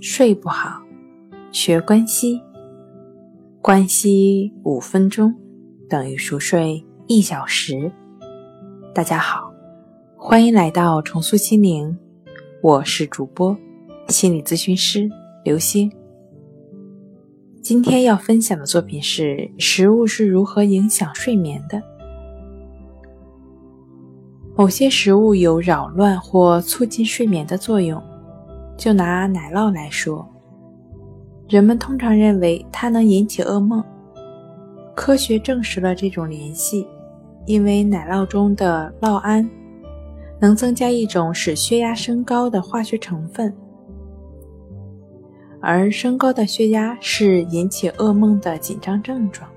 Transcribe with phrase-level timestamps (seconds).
[0.00, 0.82] 睡不好，
[1.50, 2.42] 学关西。
[3.62, 5.34] 关西五分钟
[5.88, 7.90] 等于熟睡一小时。
[8.94, 9.50] 大家好，
[10.16, 11.96] 欢迎来到重塑心灵，
[12.62, 13.56] 我是主播
[14.08, 15.08] 心理咨询师
[15.44, 15.90] 刘星。
[17.62, 21.82] 今天要分享的作品是：食物是如何影响睡眠的？
[24.54, 28.00] 某些食物有扰乱或促进睡眠的作用。
[28.76, 30.28] 就拿奶酪来说，
[31.48, 33.82] 人们通常认为它能引起噩梦。
[34.94, 36.86] 科学证实了这种联系，
[37.46, 39.48] 因为奶酪中的酪胺
[40.38, 43.54] 能增加一种使血压升高的化学成分，
[45.60, 49.48] 而升高的血压是引起噩梦的紧张症状。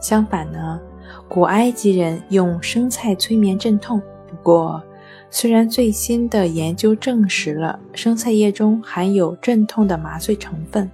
[0.00, 0.80] 相反呢，
[1.28, 4.82] 古埃及人用生菜催眠镇痛，不过。
[5.30, 10.90] 虽然最新的研究证实了生菜叶中含有镇痛的麻醉成分，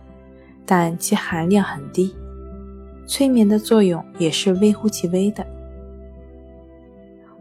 [0.64, 2.14] 但其含量很低，
[3.06, 5.46] 催眠的作用也是微乎其微的。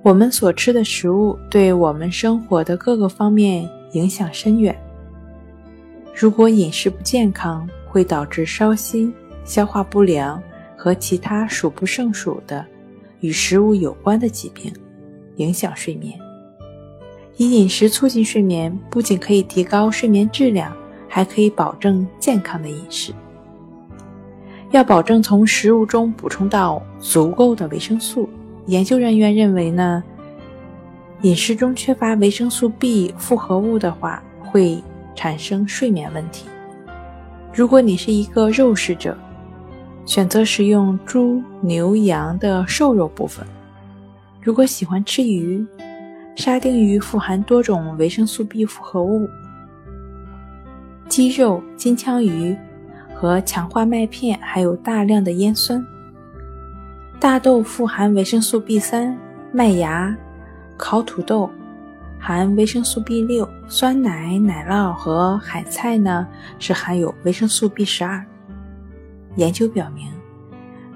[0.04, 4.76] 我们所吃的食物对我们生活的各个方面影响深远。
[6.14, 9.14] 如果饮食不健康，会导致烧心、
[9.46, 10.42] 消化不良
[10.76, 12.66] 和其他数不胜数的
[13.22, 14.74] 与食物有关的疾病，
[15.38, 16.20] 影响睡眠。
[17.42, 20.72] 以饮食促进睡眠，不仅可以提高睡眠质量，
[21.10, 23.12] 还可以保证健康的饮食。
[24.70, 28.30] 要保证从食物中补充到足够的维生素。
[28.68, 30.04] 研究人员认为呢，
[31.24, 34.80] 饮食中缺乏维生素 B 复合物的话，会
[35.16, 36.46] 产生睡眠问题。
[37.52, 39.18] 如果你是一个肉食者，
[40.06, 43.44] 选择食用猪、牛、羊的瘦肉部分；
[44.44, 45.66] 如果喜欢吃鱼，
[46.42, 49.30] 沙丁鱼富含多种维生素 B 复合物，
[51.08, 52.58] 鸡肉、金枪鱼
[53.14, 55.86] 和强化麦片含有大量的烟酸。
[57.20, 59.16] 大豆富含维生素 B 三，
[59.52, 60.18] 麦芽、
[60.78, 61.48] 烤土豆
[62.20, 66.28] 含维生素 B 六，酸奶、奶酪和海菜呢
[66.58, 68.26] 是含有维生素 B 十二。
[69.36, 70.12] 研究表明，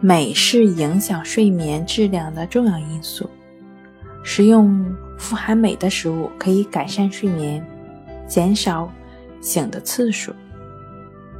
[0.01, 3.29] 镁是影响睡眠质量的重要因素。
[4.23, 4.83] 食用
[5.17, 7.65] 富含镁的食物可以改善睡眠，
[8.27, 8.91] 减少
[9.41, 10.33] 醒的次数。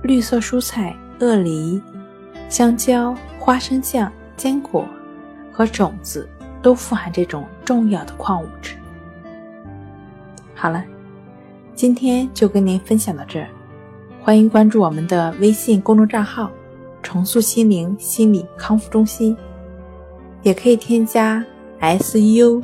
[0.03, 1.81] 绿色蔬菜、鳄梨、
[2.47, 4.85] 香蕉、花生酱、坚果
[5.52, 6.28] 和种子
[6.62, 8.75] 都富含这种重要的矿物质。
[10.53, 10.84] 好了，
[11.74, 13.47] 今天就跟您分享到这儿，
[14.22, 16.52] 欢迎关注我们的微信公众账号
[17.03, 19.35] “重塑心灵心理康复中心”，
[20.44, 21.44] 也可以添加
[21.81, 22.64] “su”。